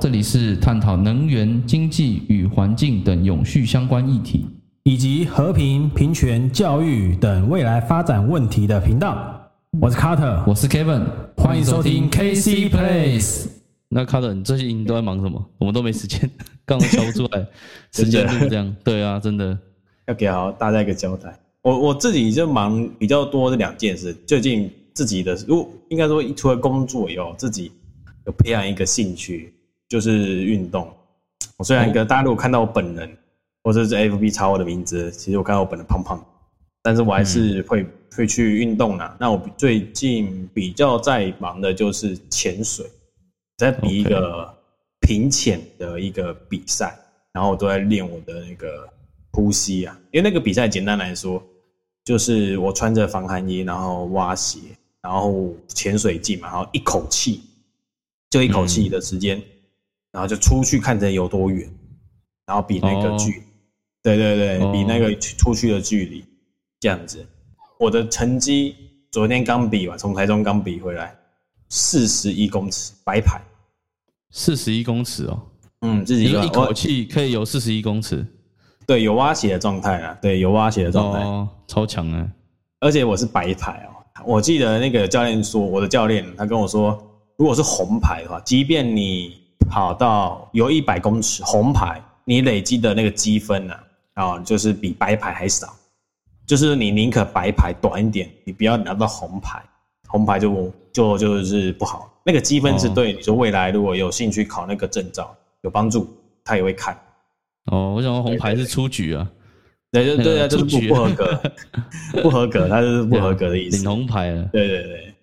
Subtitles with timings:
[0.00, 4.46] 这里是探讨能源、经济与环境等永续相关议题，
[4.84, 9.46] 以及和平、平权、教育等未来发展问题的频道。
[9.78, 11.04] 我是 Carter，我是 Kevin，
[11.36, 13.48] 欢迎收听 KC Place。
[13.90, 15.44] 那 Carter，你最近都在忙什么？
[15.58, 16.30] 我们都没时间，
[16.64, 17.46] 刚刚敲不出来
[17.92, 18.74] 时间就这样。
[18.82, 19.58] 对啊，真的
[20.06, 21.38] 要给好大家一个交代。
[21.60, 27.70] 我我自己就忙比较多的两件事，最近自己的，如应该说除了工作以后，自己。
[28.26, 29.50] 有培养一个兴趣，
[29.90, 30.90] 就是运动。
[31.58, 33.14] 我虽然跟大家如果看到我本人，
[33.64, 36.24] 或者是 F B 查我的名字，其实我看到我本人胖胖，
[36.80, 39.14] 但是我还是会会去运动啦。
[39.20, 42.86] 那我最近比较在忙的就是潜水，
[43.58, 44.54] 在比一个
[45.00, 46.96] 平潜的一个比赛，
[47.32, 48.88] 然后我都在练我的那个
[49.32, 49.98] 呼吸啊。
[50.12, 51.42] 因为那个比赛简单来说，
[52.04, 54.60] 就是我穿着防寒衣，然后蛙鞋，
[55.02, 57.42] 然后潜水镜嘛，然后一口气。
[58.30, 59.42] 就一口气的时间，
[60.12, 61.68] 然后就出去看着有多远，
[62.46, 63.42] 然后比那个距，
[64.02, 66.24] 对对对，比那个出去的距离，
[66.80, 67.24] 这样子。
[67.78, 68.74] 我的成绩
[69.10, 71.14] 昨天刚比完，从台中刚比回来，
[71.68, 73.40] 四十一公尺白牌，
[74.30, 75.42] 四十一公尺哦，
[75.82, 78.26] 嗯，自己一口气可以有四十一公尺，
[78.86, 82.28] 对，有挖血的状态啊，对，有挖血的状态，哦，超强啊！
[82.80, 87.06] 而且我是白牌哦，我记得那个教练说，我的教练他跟我说。
[87.36, 89.39] 如果是红牌的话，即便你
[89.70, 93.74] 跑到有一百公尺红牌，你累积的那个积分呢，
[94.14, 95.72] 啊，就是比白牌还少。
[96.44, 99.62] 就是你宁可白牌短一点，你不要拿到红牌，
[100.08, 102.12] 红牌就就就是不好。
[102.26, 106.12] 那个积分是对你说未来如果有兴趣考那个证照有帮助，
[106.44, 106.98] 他也会看。
[107.70, 109.30] 哦，我想红牌是出局啊，
[109.92, 111.42] 对对对啊，就是不不合格，
[112.22, 113.76] 不合格，他是不合格的意思。
[113.76, 115.14] 领红牌了，对对对。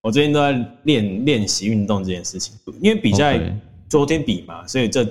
[0.00, 0.52] 我最近都在
[0.84, 3.36] 练练习运动这件事情，因为比赛
[3.88, 5.04] 昨天比嘛，所以这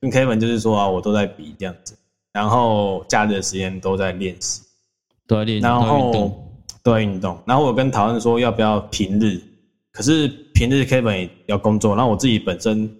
[0.00, 1.96] 跟 Kevin 就是说啊，我都在比这样子，
[2.32, 4.62] 然后假日的时间都在练习，
[5.26, 6.12] 都在练，然后
[6.82, 7.38] 都在运动。
[7.46, 9.40] 然后我跟讨论说要不要平日，
[9.92, 12.90] 可是平日 Kevin 也要工作，然后我自己本身，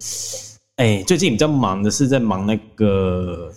[0.75, 3.51] 哎，最近比较忙的是在忙那个，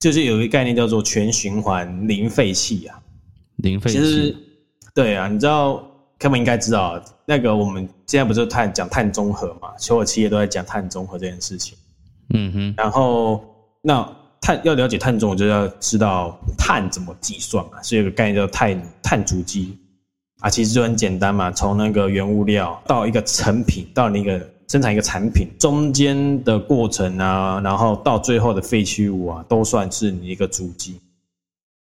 [0.00, 3.00] 就是有一个概念叫做全循环零废弃啊，
[3.56, 4.36] 零废弃，
[4.94, 5.90] 对啊，你知道。
[6.18, 9.68] 他们应该知道，那个我们现在不是碳讲碳中和嘛？
[9.76, 11.76] 所有企业都在讲碳中和这件事情。
[12.32, 12.74] 嗯哼。
[12.76, 13.44] 然后，
[13.82, 14.08] 那
[14.40, 17.82] 碳要了解碳中和，就要知道碳怎么计算嘛。
[17.82, 19.76] 所以有个概念叫碳碳足迹
[20.40, 21.50] 啊，其实就很简单嘛。
[21.50, 31.00] 从那个原物料到一个成品，到那个生产一个产品中间的过程啊，然后到最后的废弃物啊，都算是你一个足迹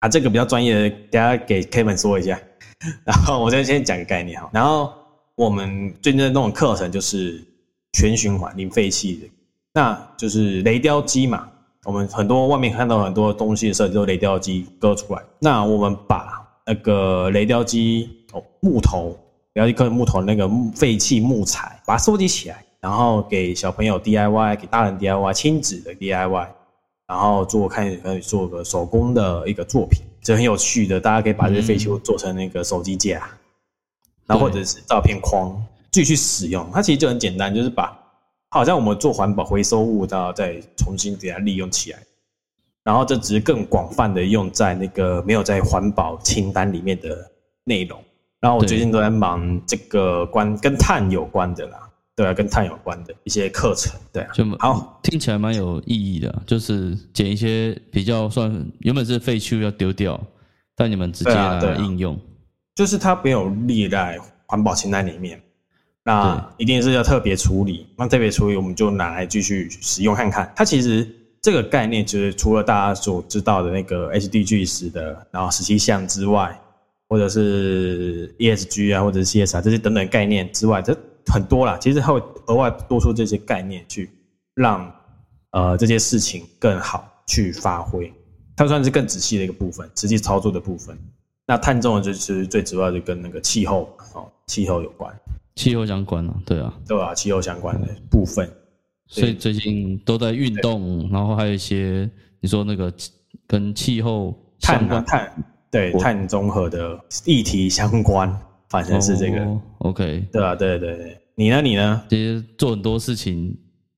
[0.00, 0.09] 啊。
[0.09, 2.41] 这个比较专业的，等下给 Kevin 说一下。
[3.04, 4.93] 然后我先先讲个概念哈，然后
[5.34, 7.43] 我们最近的那种课程就是
[7.93, 9.28] 全循环零废弃的，
[9.75, 11.48] 那就是雷雕机嘛。
[11.84, 19.16] 我们很多外面看到很多东西的设计都雷雕机割出来，那我们把那个雷雕机哦木头，
[19.53, 26.47] 然后一颗木头那个废弃木材，把它收集起来，然后给小朋友 DIY，给大人 DIY，亲子的 DIY，
[27.09, 30.03] 然后做看可以做个手工的一个作品。
[30.22, 33.28] 这很有趣的，大家可以把这些废弃物做成那个手机架，
[34.24, 35.60] 然后或者是照片框，
[35.90, 36.70] 继续使用。
[36.72, 37.92] 它其实就很简单，就是把
[38.50, 41.98] 好像我们做环保回收物，然后再重新给它利用起来。
[42.84, 47.30] 然后这只是更广泛的用在那个没有在环保清单里面的
[47.64, 48.00] 内容。
[48.40, 51.88] 然后我最近都在忙这个关跟碳有关的啦。
[52.14, 60.20] 对啊，跟碳有关的一些课程，对啊，就好听起来蛮有意义的，就是捡一些比较算原本是废弃物要丢掉，
[60.76, 62.18] 但你们直接来应用，
[62.74, 65.40] 就是它没有列在环保清单里面，
[66.04, 70.52] 那一定是要特别处理，那特别处理我们就拿来继续使用看看。
[70.54, 71.08] 它其实
[71.40, 76.60] 这个概念就是除了大家所知道的那个 HDG 十的，然后十七项之外，
[77.08, 80.94] 或者是 ESG 啊，或者是 CSR 这些等等概念之外，这。
[81.26, 84.10] 很多啦，其实它会额外多出这些概念，去
[84.54, 84.92] 让
[85.50, 88.12] 呃这些事情更好去发挥。
[88.54, 90.96] 它算是更仔细的一个部分，实际操作的部分。
[91.46, 95.12] 那碳中和就是最主要就跟那个气候哦，气候有关，
[95.56, 98.48] 气候相关啊，对啊，对啊，气候相关的部分。
[99.08, 102.08] 所以最近都在运动，然后还有一些
[102.40, 102.92] 你说那个
[103.46, 108.30] 跟气候碳碳对碳中和的议题相关。
[108.72, 109.46] 反正是这个
[109.80, 111.60] ，OK，对啊，对对对，你呢？
[111.60, 112.02] 你呢？
[112.08, 113.54] 其实做很多事情，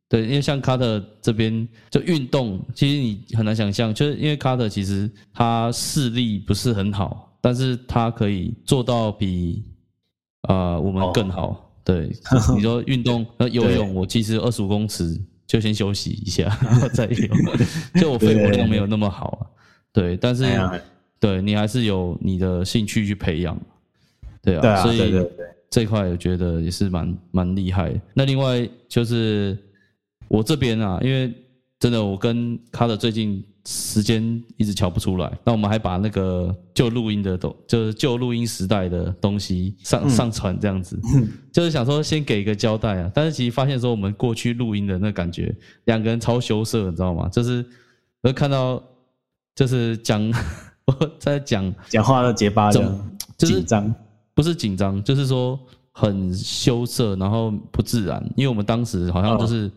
[0.08, 9.62] 对，因为像卡特这边就运动，其实你很难想象，就是因为卡特其实他视力不是很好，但是他可以做到比
[10.48, 12.10] 啊我们更好，对，
[12.56, 15.16] 你说运动那游泳，我其实二十五公尺
[15.46, 17.28] 就先休息一下，然 后再游，
[18.00, 19.46] 就我肺活量没有那么好啊。
[19.92, 20.44] 对，但是
[21.20, 23.56] 对你还是有你的兴趣去培养，
[24.44, 25.26] 对啊，所以
[25.70, 27.92] 这块我觉得也是蛮蛮厉害。
[28.12, 29.56] 那另外就是
[30.28, 31.32] 我这边啊，因为
[31.80, 33.44] 真的我跟他的最近。
[33.66, 34.22] 时间
[34.58, 41.00] 一直瞧不出来，那我们还把那个旧录音的东，就是旧录音时代的东西上上传这样子，
[41.50, 43.10] 就是想说先给一个交代啊。
[43.14, 45.50] 但是其实发现说我们过去录音的那感觉，
[45.86, 47.26] 两个人超羞涩，你知道吗？
[47.32, 47.64] 就是
[48.20, 48.82] 我看到
[49.54, 50.20] 就是讲
[50.84, 52.98] 我在讲讲话都结巴的，
[53.38, 53.94] 紧张
[54.34, 55.58] 不是紧张，就是说
[55.92, 59.70] 很羞涩，然后不自然，因为我们当时好像就是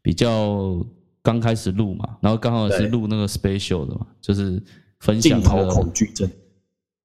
[0.00, 0.84] 比较。
[1.20, 4.62] 刚开始录嘛，然后刚好是录那个 special 的嘛，就是
[5.00, 6.30] 分享镜头恐惧症。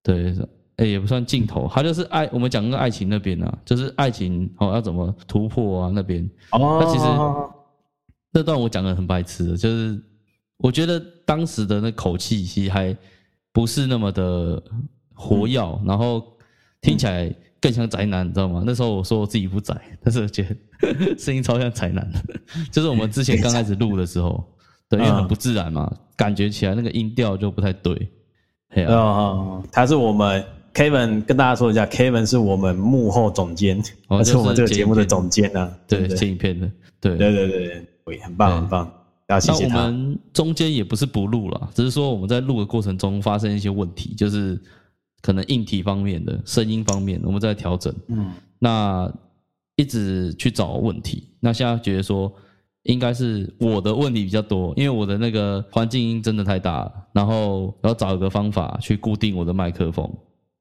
[0.02, 0.34] 对，
[0.78, 6.24] 哎，也不算镜头，他就是爱我们讲那个爱情那边啊，就是爱情哦要怎么突破啊那边。
[6.52, 6.80] 哦。
[6.80, 7.06] 那其实
[8.32, 10.02] 那段我讲的很白痴，就是
[10.58, 12.96] 我觉得当时的那口气其实还
[13.52, 14.64] 不是那么的
[15.14, 16.26] 活跃，然后
[16.84, 17.34] 听起来。
[17.64, 18.62] 更像宅男，你知道吗？
[18.66, 22.20] 那时候我说我自己不宅，但是觉得 声音超像宅男的。
[22.70, 24.44] 就是我们之前刚开始录的时候，
[24.90, 28.10] 对，因为很不自然嘛，感觉起来那个音调就不太对。
[28.86, 30.44] 哦，他是我们
[30.74, 33.82] Kevin，跟大家说一下，Kevin 是我们幕后总监，
[34.26, 35.74] 是我们这个节目的总监呢。
[35.88, 36.70] 对，剪影片的，
[37.00, 38.92] 对，对对对对，很棒很棒，
[39.30, 39.78] 要谢谢他。
[39.78, 44.62] 我们中间也不是不录了，只是说我们在录的过程中发生一些问题，就是。
[45.24, 47.92] 可能硬体方面的声音方面，我们在调整。
[48.10, 49.12] 嗯，那
[49.78, 51.30] 一直去找问题。
[51.40, 52.32] 那现在觉得说，
[52.84, 56.92] 应该是我的问题比较多，因为我的那个环境音真的太大了。
[57.14, 60.14] 然后要找一个方法去固定我的麦克风，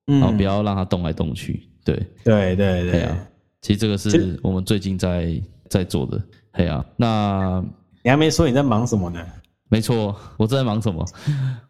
[0.06, 1.68] 然后不要让它动来动去。
[1.84, 3.28] 对，对对对啊！
[3.60, 6.22] 其实这个是我们最近在在做的。
[6.52, 7.64] 嘿啊，那
[8.04, 9.20] 你还没说你在忙什么呢？
[9.72, 11.02] 没错，我正在忙什么？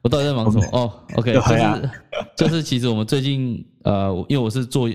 [0.02, 0.66] 我到底在忙什么？
[0.72, 1.90] 哦，OK，就是
[2.36, 4.90] 就是，其实我们最近 呃，因为我是做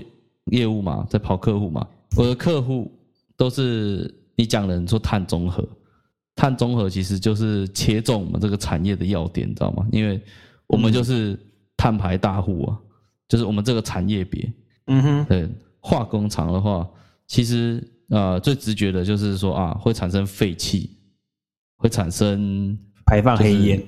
[0.50, 1.86] 业务嘛，在跑客户嘛，
[2.18, 2.92] 我的客户
[3.34, 5.66] 都是你讲的，你说碳中和，
[6.36, 9.86] 碳中和其实就是切中我们这个产业的要点，你知道吗？
[9.90, 10.20] 因为
[10.66, 11.34] 我们就是
[11.78, 12.78] 碳排大户啊，
[13.26, 14.52] 就是我们这个产业别，
[14.88, 15.48] 嗯哼，对，
[15.80, 16.86] 化工厂的话，
[17.26, 20.90] 其实呃，最直觉的就是说啊，会产生废气，
[21.78, 22.78] 会产生。
[23.08, 23.82] 排放黑烟，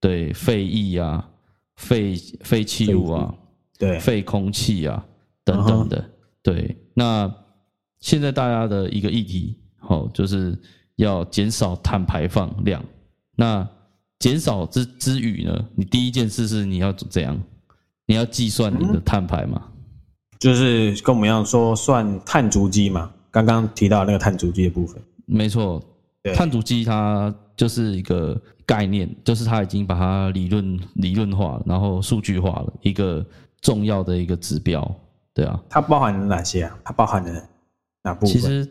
[0.00, 1.28] 对废液啊、
[1.76, 3.34] 废废弃物啊、
[3.78, 5.04] 对废空气啊
[5.44, 6.10] 等等的，
[6.42, 6.76] 对。
[6.94, 7.32] 那
[8.00, 10.58] 现在大家的一个议题，好，就是
[10.96, 12.84] 要减少碳排放量。
[13.36, 13.66] 那
[14.18, 17.40] 减少之之余呢，你第一件事是你要怎样？
[18.06, 19.62] 你要计算你的碳排嘛？
[20.40, 23.12] 就是跟我们一样说算碳足迹嘛？
[23.30, 25.82] 刚刚提到那个碳足迹的部分，没错，
[26.34, 27.34] 碳足迹它。
[27.58, 33.26] 就是一个概念，就是它已经把它理论理论化，然后数据化了一个
[33.60, 34.96] 重要的一个指标，
[35.34, 35.60] 对啊。
[35.68, 36.78] 它包含了哪些啊？
[36.84, 37.48] 它包含了
[38.04, 38.32] 哪部分？
[38.32, 38.64] 其实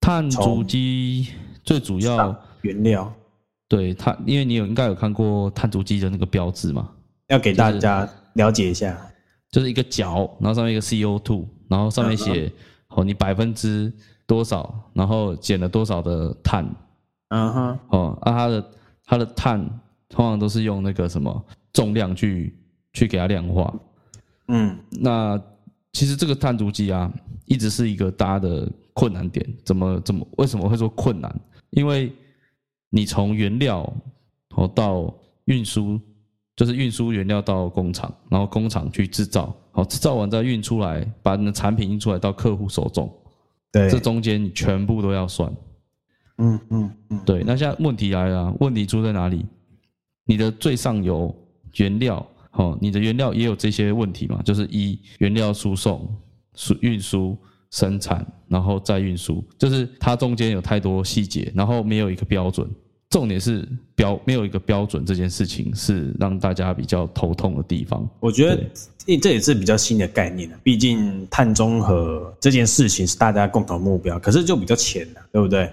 [0.00, 1.28] 碳足迹
[1.62, 3.12] 最主要原料，
[3.68, 6.88] 对它，因为你有应该有看过碳足迹的那个标志嘛？
[7.28, 8.98] 要给大家了解一下，
[9.50, 12.50] 就是一个角，然后上面一个 CO two，然后上面写
[12.88, 13.92] 哦你百分之
[14.26, 16.66] 多少，然后减了多少的碳。
[17.28, 18.70] 嗯哼，哦，啊，它的
[19.04, 19.58] 它的碳
[20.08, 22.56] 通常都是用那个什么重量去
[22.92, 23.74] 去给它量化，
[24.48, 25.40] 嗯，那
[25.92, 27.12] 其实这个碳足迹啊，
[27.46, 31.40] 一直是一个大家的困难点，怎么怎么为什么会说困难？
[31.70, 32.12] 因为
[32.90, 33.92] 你从原料
[34.54, 35.12] 哦到
[35.46, 36.00] 运输，
[36.54, 43.12] 就是运输原料到工厂，然后工厂去制造，好制造完再运出来，把你的产品运出来到客户手中，
[43.76, 45.54] 对，这中间你全部都要算。
[46.38, 49.44] 嗯嗯嗯，对，那现在问题来了，问题出在哪里？
[50.24, 51.34] 你的最上游
[51.76, 54.42] 原料，哦，你的原料也有这些问题嘛？
[54.42, 56.08] 就是一原料输送、
[56.54, 57.36] 输运输、
[57.70, 62.68] 生产，然后再运输，就是它中间有太多细节，然后没有一个标准。
[63.10, 68.08] 重点是标没有一个标准，这件事情是让大家比较头痛的地方。
[68.20, 68.60] 我觉得
[68.98, 75.70] 这这也是比较新的概念毕竟碳中和这件事情是大家共同目标，可是就比较浅了，对不对？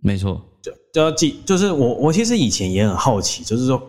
[0.00, 3.80] 没错，就就要记，就是我我其实以前也很好奇，就是说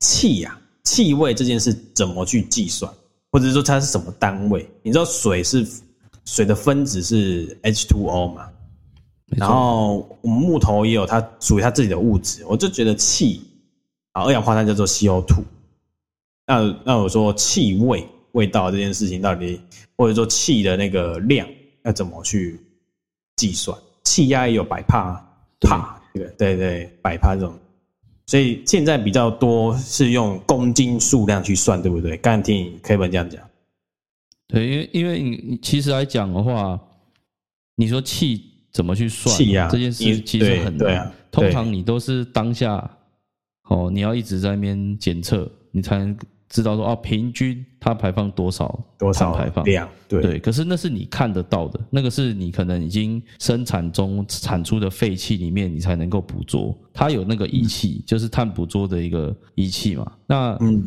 [0.00, 2.92] 气呀，气味这件事怎么去计算，
[3.32, 4.68] 或者说它是什么单位？
[4.82, 5.66] 你知道水是
[6.26, 8.46] 水的分子是 H2O 嘛？
[9.36, 13.42] 然后我们木头也有它属于它自己的物质，我就觉得气
[14.12, 15.42] 啊，二氧化碳叫做 CO2。
[16.46, 19.60] 那那我说气味味道这件事情到底，
[19.96, 21.46] 或者说气的那个量
[21.84, 22.60] 要怎么去
[23.36, 23.76] 计算？
[24.02, 25.24] 气压也有百帕
[25.60, 27.56] 帕，对对对，百帕这种。
[28.26, 32.16] 所以现在比较多是用公斤数量去算，对不对？
[32.16, 33.40] 刚才听 Kevin 这样讲。
[34.48, 36.80] 对，因为因为你其实来讲的话，
[37.76, 39.36] 你说气怎么去算
[39.70, 41.12] 这件事，其实很难啊。
[41.30, 42.90] 通常你都是当下
[43.68, 46.16] 哦，你要一直在那边检测，你才能。
[46.52, 48.66] 知道说哦，平均它排放多少
[48.98, 49.88] 多少排放量？
[50.08, 56.76] 对对，可是那是你看得到的，那个是你可能已经生产中产出的废气里面，你才能够捕捉。
[56.92, 60.12] 它有那个仪器，就是碳捕捉的一个仪器嘛。
[60.26, 60.84] 那嗯，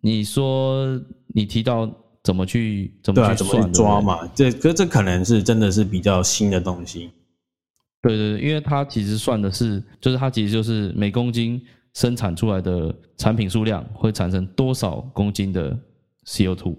[0.00, 0.86] 你说
[1.34, 4.26] 你提到怎么去怎么去算抓嘛？
[4.34, 7.10] 这可这可能是真的是比较新的东西。
[8.00, 11.60] 对对对，因为它其实算的是，就是它其实就是每公斤。
[11.94, 15.78] 生产出来的产品数量会产生多少公斤的
[16.26, 16.74] CO2？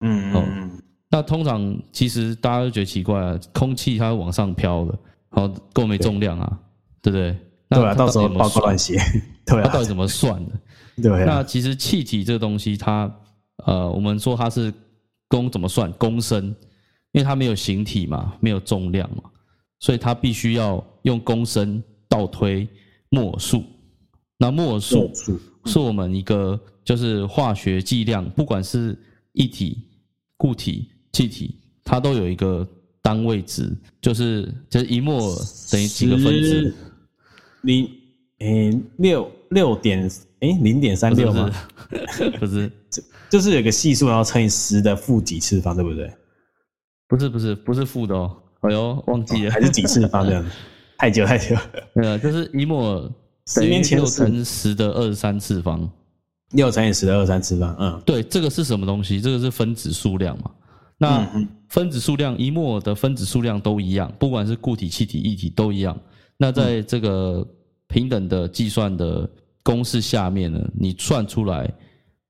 [0.00, 4.98] 嗯嗯嗯，那通常其实大家都觉得奇怪啊，空气它往上飘的，
[5.30, 6.58] 好够没重量啊，
[7.00, 7.36] 对不对？
[7.68, 8.98] 对啊，到时候报告乱写，
[9.46, 10.52] 对啊，它到底怎么算的？
[11.00, 13.08] 对啊，那其实气体这个东西，它
[13.66, 14.72] 呃，我们说它是
[15.28, 16.54] 公怎么算公升？
[17.12, 19.22] 因为它没有形体嘛，没有重量嘛，
[19.80, 22.68] 所以它必须要用公升倒推
[23.08, 23.64] 末数。
[24.36, 25.10] 那摩尔数
[25.64, 28.96] 是我们一个就是化学计量，不管是
[29.32, 29.78] 液体、
[30.36, 32.66] 固体、气体，它都有一个
[33.02, 35.36] 单位值，就是就是一摩尔
[35.72, 36.74] 等于几个分子？
[37.62, 37.90] 你
[38.38, 40.08] 诶六六点
[40.40, 41.50] 诶零点三六吗？
[42.38, 42.70] 不是，
[43.30, 46.12] 就是有个系数，然后乘以十的负几次方，对不对？
[47.08, 50.44] 不是不是不是负的哦，哎呦忘记了，还是几次方这样？
[50.98, 51.56] 太久太久，
[51.94, 53.10] 对啊，就是一摩尔。
[53.46, 55.90] 十年前六乘十的二十三次方，
[56.50, 59.22] 六乘以十的二十三次方，嗯，对，这个是什么东西？
[59.22, 60.50] 这个是分子数量嘛？
[60.98, 61.26] 那
[61.70, 65.98] 分子数量，一摩的分子数量都一样，不管是固体、气体、液体都一样。
[66.36, 67.42] 那在这个
[67.86, 69.26] 平等的计算的
[69.68, 71.70] 公式下面呢，你算出来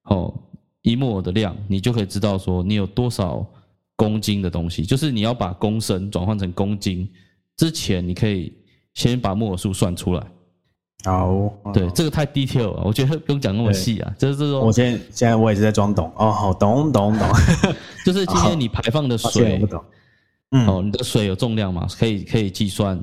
[0.07, 0.35] 哦，
[0.83, 3.47] 一摩的量，你就可以知道说你有多少
[3.95, 4.83] 公斤的东西。
[4.85, 7.09] 就是你要把公升转换成公斤
[7.57, 8.53] 之前，你可以
[8.95, 10.27] 先把摩尔数算出来。
[11.05, 14.13] 好，对，这个太 detail 了，我觉得不用讲那么细啊。
[14.19, 17.29] 就是说，我现现在我也是在装懂哦，好懂懂懂。
[18.05, 19.65] 就是今天你排放的水，
[20.51, 21.87] 嗯，哦，你的水有重量嘛？
[21.97, 23.01] 可以可以计算，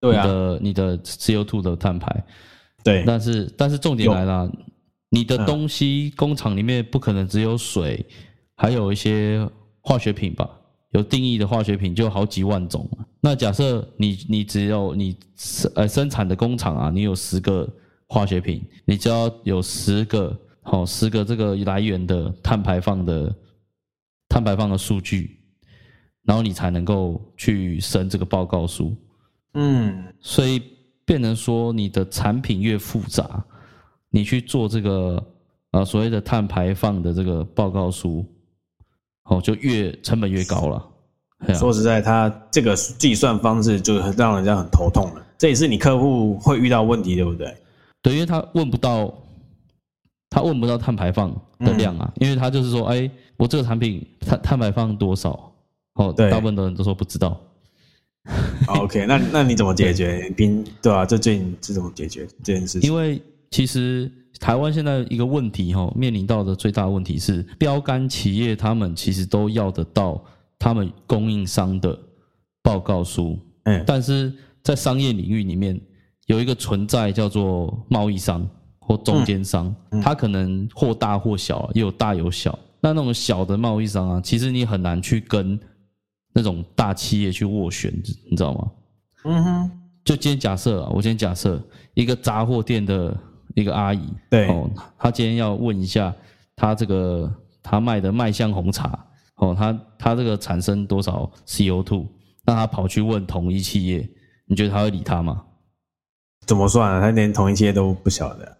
[0.00, 2.24] 对啊，你的你的 CO2 的碳排，
[2.82, 3.04] 对。
[3.06, 4.50] 但是但是重点来了，
[5.10, 8.04] 你的东西工厂里面不可能只有水，
[8.56, 9.48] 还有一些
[9.80, 10.48] 化学品吧？
[10.92, 12.88] 有定义的化学品就好几万种。
[13.20, 17.68] 那假设你你只有你生呃生产的工厂啊，你有十个
[18.06, 23.34] 化学品，你就要有十个好十个这个来源的碳排放的
[24.30, 25.38] 碳排放的数据，
[26.22, 28.96] 然后你才能够去生这个报告书。
[29.54, 30.62] 嗯，所以
[31.08, 33.42] 变成说你的产品越复杂，
[34.10, 35.26] 你去做这个
[35.70, 38.22] 啊所谓的碳排放的这个报告书。
[39.30, 40.82] 哦，就越成本越高了。
[41.54, 45.22] 说实在，他这个计算方式就让人家很头痛了。
[45.36, 47.54] 这也是你客户会遇到问题，对不对？
[48.00, 49.12] 对，因为他问不到，
[50.30, 52.10] 他问不到碳排放的量啊。
[52.16, 55.52] 因为他就是说，哎，我这个产品碳碳排放多少？
[55.96, 57.38] 哦，对，大部分的人都说不知道。
[58.66, 60.28] OK，那那你怎么解决？
[60.36, 62.90] 冰对啊，这最近是怎么解决这件事情？
[62.90, 64.10] 因为其实。
[64.40, 70.22] 台湾现在一个问题哈，面临到的最大问题是，标杆企业他们其实都要得到
[70.60, 71.98] 他们供应商的
[72.62, 75.80] 报告书，嗯，但是在商业领域里面
[76.26, 78.48] 有一个存在叫做贸易商
[78.78, 82.56] 或中间商，他可能或大或小，也有大有小。
[82.80, 85.58] 那那种小的贸易商啊，其实你很难去跟
[86.32, 87.92] 那种大企业去斡旋，
[88.30, 88.70] 你知道吗？
[89.24, 89.70] 嗯哼，
[90.04, 91.62] 就今天假设啊，我今天假设
[91.94, 93.16] 一个杂货店的。
[93.54, 96.14] 一个阿姨，对哦，她今天要问一下，
[96.54, 97.28] 她这个
[97.60, 99.04] 她卖的麦香红茶，
[99.36, 102.06] 哦，她她这个产生多少 CO2？
[102.44, 104.08] 让她跑去问同一企业，
[104.46, 105.42] 你觉得她会理她吗？
[106.46, 107.00] 怎么算啊？
[107.00, 108.57] 他连同一企业都不晓得。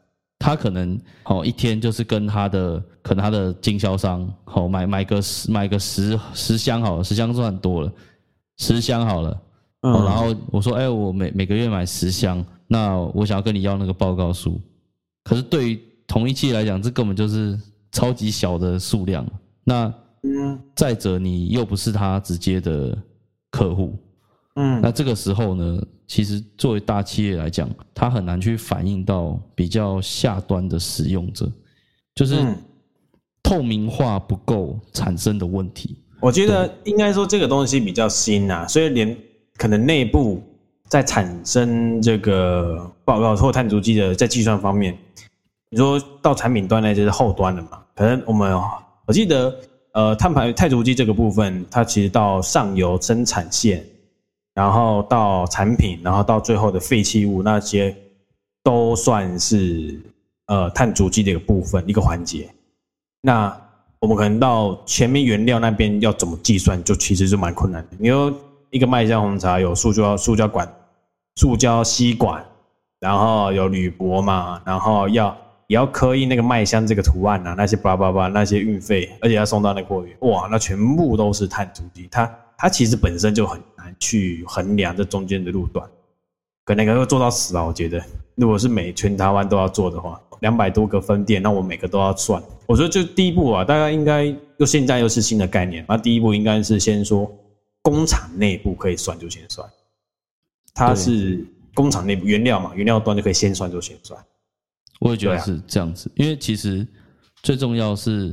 [0.49, 7.93] 他可能哦，一天就是跟他的可能他的经销商，哦，买买个十买个十十箱好了，十箱算多了，
[8.57, 9.39] 十箱好了。
[9.83, 9.93] 嗯。
[10.07, 14.59] 然后我说，哎，我每每个月买十箱，那我想要跟你要那个报告书。
[15.23, 17.61] 可是对于同一期来讲，这根本就是
[17.93, 19.27] 超级小的数量。
[19.65, 19.93] 那
[20.75, 22.97] 再者，你又不是他直接的
[23.51, 23.95] 客户，
[24.61, 31.49] 嗯，那这个时候呢，其实作为大企业来讲，它很难去反映到比较下端的使用者，
[32.13, 32.45] 就是
[33.41, 35.97] 透明化不够产生的问题。
[36.21, 39.17] 我觉得应该说这个东西比较新啊，所以连
[39.57, 40.43] 可能内部
[40.89, 44.99] 在产生这个报告或碳足迹的在计算方面，
[45.71, 47.81] 你说到产品端呢，就是后端的嘛？
[47.95, 48.61] 可能我们
[49.07, 49.57] 我记得，
[49.93, 53.85] 呃，碳排碳足迹这个部分，它其实到上游生产线，
[54.59, 57.95] 然后到产品，然后到最后的废弃物那些，
[58.65, 59.97] 都算是
[60.49, 62.53] 呃碳足迹的一个部分一个环节。
[63.21, 63.57] 那
[64.01, 67.91] 我们可能到前面原料那边要怎么计算，就其实就蛮困难的。
[68.01, 68.35] 你说
[68.71, 70.69] 一个麦香红茶有塑胶塑胶管、
[71.37, 72.45] 塑胶吸管，
[72.99, 75.37] 然后有铝箔嘛，然后要
[75.69, 82.09] 也要刻印那个麦香这个图案啊，那些叭叭叭那些运费，而且要送到那货运，哇，那全部都是碳足迹。
[82.11, 85.89] 它它其实本身就很难去衡量这中间的路段，
[86.65, 87.65] 可能要做到死啊！
[87.65, 88.05] 我觉得，
[88.35, 90.21] 如果是每全台湾都要做的话。
[90.41, 92.41] 两百多个分店，那我每个都要算。
[92.67, 94.25] 我觉得就第一步啊，大家应该
[94.59, 97.29] 又现在又是新的概念，那第一步应该是先说
[97.83, 99.69] 工厂内部可以算就先算，
[100.73, 104.17] 它是工厂内部原料嘛，原料端就可以先算就先算。
[105.01, 106.87] 我也觉得是这样子，因为其实
[107.43, 108.33] 最重要是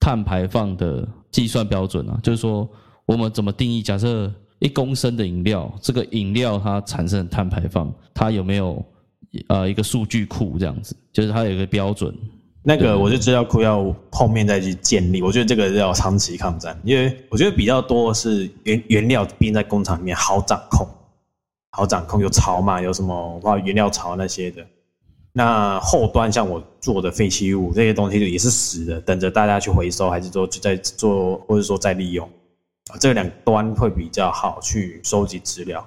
[0.00, 2.68] 碳排放的计算标准啊，就是说
[3.06, 3.80] 我们怎么定义？
[3.80, 4.28] 假设
[4.62, 8.84] 一公升的饮料，这个饮料它产生的碳排放，它有没有？
[9.48, 12.14] 呃，一个数据库这样子，就是它有一个标准。
[12.62, 15.22] 那个我就知道库要后面再去建立。
[15.22, 20.86] 我觉得这个要长期抗战，因为我觉得比较多是原原料并在工厂里面好掌控，
[21.70, 24.62] 好掌控有槽嘛，有什么哇原料槽那些的。
[25.32, 32.41] 那后端像我做的废弃物这些东西也是死的，等着大家去回收，还是说就在做，或者说再利用啊？
[32.98, 35.86] 这两端会比较好去收集资料。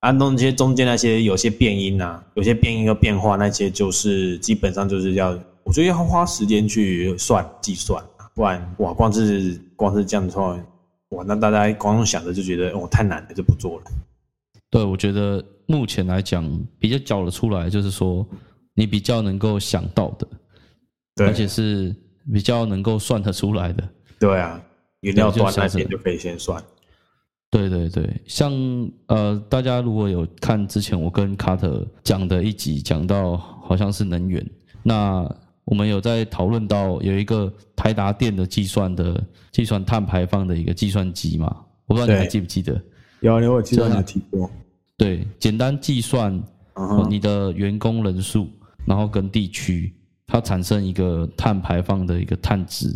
[0.00, 8.02] 安东这些中间那些有些变音呐，有些变音和变化那些，就是基本上就是要，我觉得要花时间去算计算，
[8.34, 10.56] 不然哇，光是光是这样的话，
[11.08, 13.84] 哇，那大家光想着就觉得哦太难了，就不做了。
[14.70, 18.24] 对，我觉得目前来讲比较缴得出来，就是说
[18.74, 20.28] 你比较能够想到的，
[21.16, 21.92] 对，而且是
[22.32, 23.82] 比较能够算得出来的。
[24.20, 24.62] 对啊，
[25.00, 26.62] 原料端那边就可以先算。
[27.50, 28.52] 对对对，像
[29.06, 34.44] 呃，大家如果有看之前我跟卡特讲的一集，讲到好像是能源，
[34.82, 35.26] 那
[35.64, 41.46] 我们有在讨论到有一个台达电的计算的计算碳排放的一个计算机嘛，
[41.86, 42.78] 我不知道你还记不记得？
[43.20, 44.50] 有，有，我记得你提过。
[44.98, 46.42] 对，简单计算
[47.08, 48.48] 你的员工人数，
[48.84, 49.94] 然后跟地区，
[50.26, 52.88] 它产生一个碳排放的一个碳值，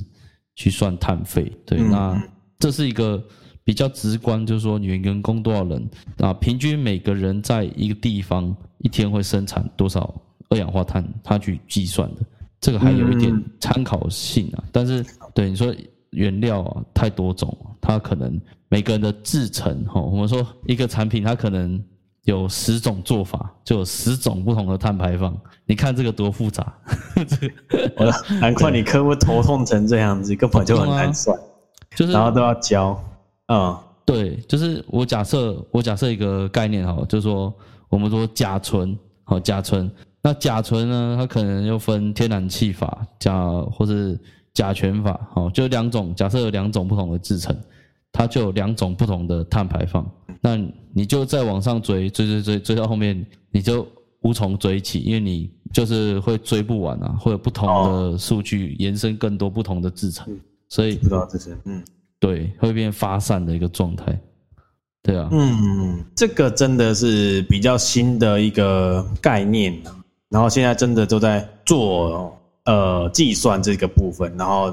[0.54, 1.52] 去算碳费。
[1.66, 2.20] 对，那
[2.58, 3.22] 这是一个。
[3.64, 5.88] 比较直观，就是说，你员工多少人
[6.18, 6.34] 啊？
[6.34, 10.12] 平均每个人在一个地方一天会生产多少
[10.48, 11.08] 二氧化碳？
[11.22, 12.22] 他去计算的，
[12.60, 14.64] 这个还有一点参考性啊。
[14.72, 15.72] 但是，对你说
[16.10, 18.36] 原料啊，太多种，它可能
[18.68, 21.80] 每个人的制成哈，我们说一个产品，它可能
[22.24, 25.40] 有十种做法，就有十种不同的碳排放。
[25.66, 26.76] 你看这个多复杂，
[28.40, 31.38] 难怪你客户头痛成这样子，根本就很难算，
[31.94, 33.02] 就是然后都要教。
[33.48, 37.52] 嗯，对，就是我假设我假设一个概念哈，就是说
[37.88, 39.90] 我们说甲醇，好甲醇，
[40.22, 43.34] 那甲醇呢，它可能又分天然气法甲
[43.72, 44.18] 或是
[44.54, 47.54] 甲醛法，好，就两种，假设有两种不同的制成，
[48.12, 50.08] 它就有两种不同的碳排放，
[50.40, 50.56] 那
[50.94, 53.86] 你就再往上追追追追追到后面，你就
[54.22, 57.66] 无从追起，因为你就是会追不完啊，会有不同
[58.12, 60.36] 的数据延伸更多不同的制成，
[60.68, 61.82] 所以不知道这些，嗯。
[62.18, 64.16] 对，会变发散的一个状态，
[65.02, 69.76] 对啊，嗯，这个真的是比较新的一个概念
[70.28, 72.32] 然后现在真的都在做
[72.64, 74.72] 呃计算这个部分，然后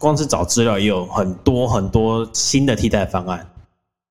[0.00, 3.48] 光是找资料也有很多很多新的替代方案，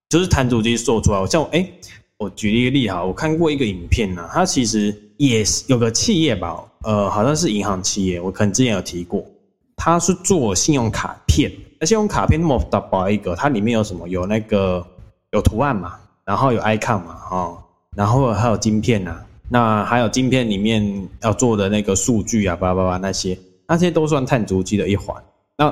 [0.08, 1.26] 就是碳足迹做出来。
[1.28, 1.70] 像哎，
[2.18, 9.24] 我举一个例哈，我看过一个影片呢，它其实也是有个企业吧，呃，好像是银行企业，我可能之前有提过，
[9.76, 11.52] 它是做信用卡片。
[11.80, 14.08] 那信用卡片那么大薄一个，它里面有什么？
[14.10, 14.84] 有那个
[15.32, 15.94] 有图案嘛，
[16.26, 17.64] 然后有 icon 嘛，哈，
[17.96, 19.16] 然后还有晶片呐，
[19.48, 25.16] 那还有晶片里面要做的那个数据啊，叭叭叭那些，那些都算碳足迹的一环。
[25.56, 25.72] 那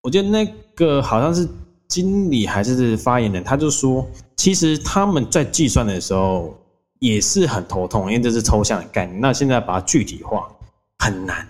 [0.00, 1.46] 我觉得那个好像是
[1.92, 6.58] 经理还是发言人，他就说，其实他们在计算的时候
[7.00, 9.20] 也是很头痛，因为这是抽象的概念。
[9.20, 10.48] 那现在把它具体化
[11.00, 11.46] 很难。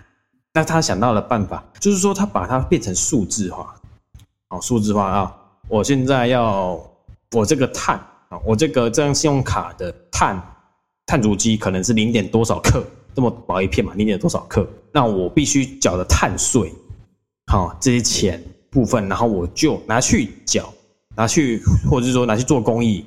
[0.52, 3.72] 那他想到了办法，就是说他把它变成数字化，
[4.48, 5.32] 好，数字化啊！
[5.68, 6.76] 我现在要
[7.30, 7.96] 我这个碳
[8.28, 10.42] 啊，我这个这张信用卡的碳
[11.06, 14.68] 碳足迹可能是零点多少克，这么薄一片嘛，零点多少克？
[14.90, 16.74] 那我必须缴的碳税，
[17.46, 20.72] 好，这些钱部分，然后我就拿去缴，
[21.14, 23.04] 拿去或者是说拿去做公益，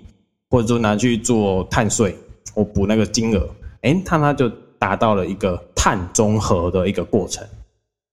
[0.48, 2.16] 或者说拿去做碳税，
[2.54, 3.50] 我补那个金额，
[3.82, 4.48] 哎，他他就
[4.78, 7.44] 达到了一个碳中和的一个过程。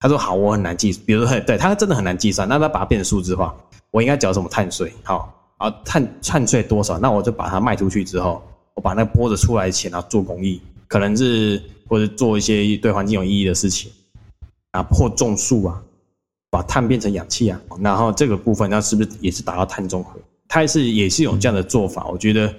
[0.01, 3.55] 他说好，我很难计，比如说对他真的很难计算，那他把它变成数字化，
[3.91, 4.91] 我应该缴什么碳税？
[5.03, 6.99] 好，啊碳碳税多少？
[6.99, 8.43] 那我就把它卖出去之后，
[8.75, 13.93] 我把那拨着出来的钱，然后做公益，可能是或者做一些对环境有意义的事情。
[14.73, 15.83] 啊，或种树啊，
[16.53, 20.21] 把碳变成氧气啊，然后这个部分，那是不是也是达到碳中和？
[20.47, 22.55] 它是也是有这样的做法，我觉得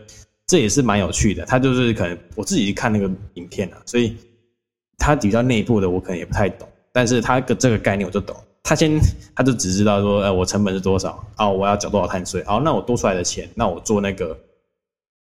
[0.47, 1.45] 这也是蛮有趣的。
[1.45, 4.17] 他就是可能我自己看那个影片啊，所以
[4.97, 8.35] 他比较内部的我可能也不太懂，但是他个这个概念我就懂。
[8.63, 8.99] 他先
[9.35, 14.35] 他就只知道说，呃，我成本是多少啊，我要缴多少碳税，哦，那我多出来的钱，那我做那个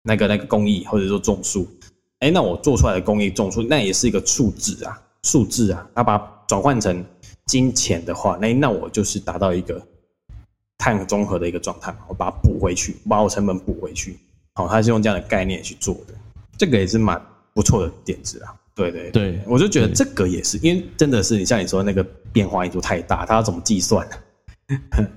[0.05, 1.69] 那个那个工艺或者说种树，
[2.21, 6.31] 哎，那我做出来的工艺种树，那也是一个数字啊，数字啊，那把。
[6.47, 7.03] 转换成
[7.47, 9.81] 金钱的话，那那我就是达到一个
[10.79, 14.19] 碳中和的一个状态，我把它补回去，把我成本补回去。
[14.55, 16.15] 好，他是用这样的概念去做的，
[16.57, 17.21] 这个也是蛮
[17.53, 18.55] 不错的点子啊。
[18.75, 22.03] 对对对，我就觉得这个也是，因为真的是你像你说那个
[22.33, 25.09] 变化因素太大，他要怎么计算呢？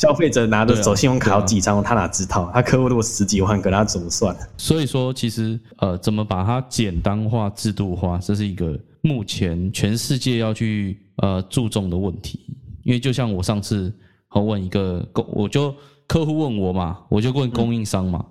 [0.00, 2.50] 消费者拿着走信用卡要几张，他哪知道？
[2.54, 4.34] 他客户如果十几万，跟他怎么算？
[4.56, 8.78] 所以说，其实呃，怎么把它简单化、制度化，这是一个。
[9.02, 12.38] 目前全世界要去呃注重的问题，
[12.82, 13.90] 因为就像我上次
[14.30, 15.74] 我问一个供，我就
[16.06, 18.24] 客户问我嘛，我就问供应商嘛，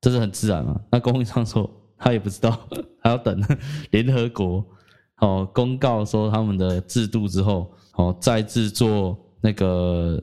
[0.00, 0.78] 这是很自然嘛。
[0.90, 2.58] 那供应商说他也不知道，
[3.02, 3.42] 还要等
[3.92, 4.62] 联合国
[5.20, 10.22] 哦公告说他们的制度之后，哦再制作那个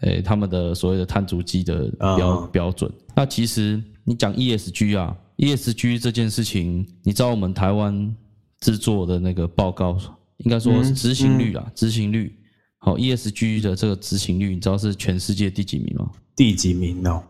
[0.00, 2.90] 诶他们的所谓的碳足迹的标标准。
[3.14, 8.14] 那其实你讲 ESG 啊，ESG 这件事情，你知道我们台湾。
[8.60, 9.96] 制作的那个报告，
[10.38, 12.36] 应该说执行率啊，执行率。
[12.78, 16.10] 好，ESG 的这个执行率，你知道是全世界第几名吗？
[16.34, 17.22] 第几名哦？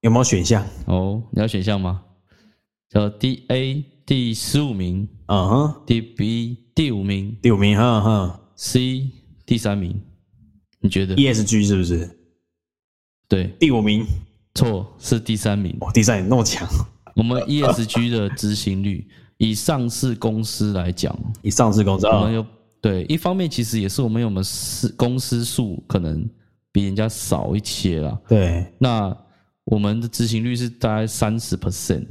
[0.00, 0.66] 有没有选项？
[0.86, 2.02] 哦，你要选项吗？
[2.90, 9.12] 叫 D A 第十五名，嗯哼，D B 第五名，第五名，哈哈，C
[9.46, 9.96] 第三名，
[10.84, 12.18] 你觉得？ESG 是不是？
[13.26, 14.04] 对，第五名，
[14.54, 15.74] 错，是第三名。
[15.80, 16.68] 哦，第三名那么强。
[17.16, 19.08] 我们 ESG 的执行率。
[19.38, 22.46] 以上市公司来讲，以上市公司，我们有
[22.82, 26.28] 对一方面，其实也是我们有我们司公司数可能
[26.70, 28.20] 比人家少一些啦。
[28.28, 29.16] 对，那
[29.64, 32.06] 我们的执行率是大概三十 percent，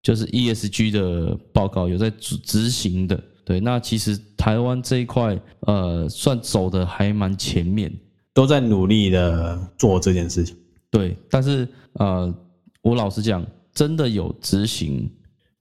[0.00, 3.20] 就是 ESG 的报告有在执执行的。
[3.46, 7.90] 对，那其实台湾这一块，呃，算走的还蛮前面，
[8.34, 10.56] 都在努力的做这件事情。
[10.90, 12.34] 对，但是呃，
[12.82, 15.08] 我老实讲，真的有执行。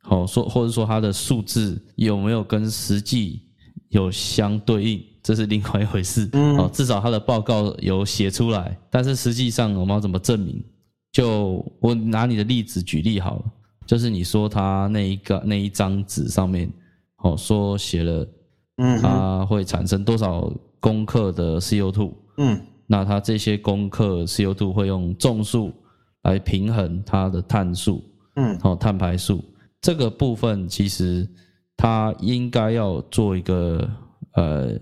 [0.02, 3.42] 好说，或者说它的数字有没有跟实际
[3.90, 6.28] 有相对应，这是另外一回事。
[6.34, 10.64] 嗯，哦，至少它的报告有写出来，但是实际上我们要怎么证明？
[11.12, 13.46] 就我拿你的例子举例好了，
[13.86, 16.70] 就是你说他那一个那一张纸上面，
[17.18, 18.28] 哦，说写了，
[18.78, 22.12] 嗯，它会产生多少公克的 CO2？
[22.38, 25.74] 嗯，那它这些公克 CO2 会用种数
[26.24, 28.04] 来平衡它的碳数，
[28.36, 29.44] 嗯，哦，碳排数。
[29.82, 31.28] 这个部分其实
[31.78, 33.88] 它应该要做一个
[34.34, 34.80] 呃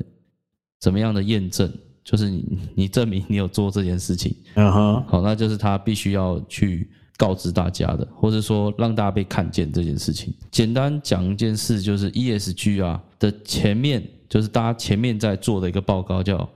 [0.80, 1.72] 怎么样的验证？
[2.04, 10.34] 就是你你证明你有做这件事情，嗯哼，好，那就是它必须要去告知大家的，或者说让大家被看见这件事情。
[10.52, 16.48] 简单讲一件事，就是 ESG 啊的前面就是大家前面在做的一个报告叫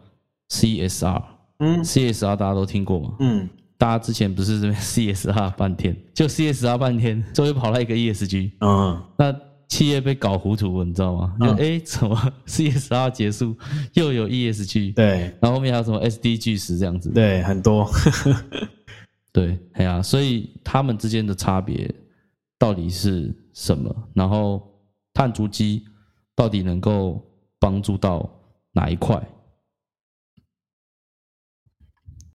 [0.50, 1.24] CSR，
[1.60, 3.13] 嗯，CSR 大家都听过吗？
[3.20, 3.50] 嗯。
[3.80, 9.32] 大家之前不是这边 CSR 半天，就 CSR 半天，终于跑来一个 ESG，嗯，那
[9.67, 11.36] 企业被搞糊涂，你知道吗？
[11.39, 13.56] 就哎，怎么 CSR 结束
[13.93, 14.96] 又有 ESG？
[14.96, 17.12] 对，然后后面还有什么 SDG 十这样子？
[17.13, 17.88] 对，很多。
[19.32, 21.94] 对，哎呀，所以他们之间的差别
[22.58, 23.94] 到底是什么？
[24.13, 24.68] 然后
[25.13, 25.86] 碳足迹
[26.36, 27.24] 到底能够
[27.60, 28.28] 帮助到
[28.72, 29.22] 哪一块？